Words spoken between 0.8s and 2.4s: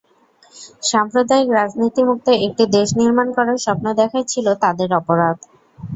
সাম্প্রদায়িক রাজনীতিমুক্ত